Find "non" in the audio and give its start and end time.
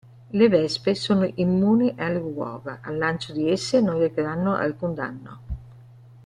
3.81-3.99